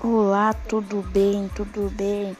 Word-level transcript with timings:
Olá, 0.00 0.52
tudo 0.52 1.02
bem? 1.02 1.50
Tudo 1.56 1.90
bem? 1.90 2.36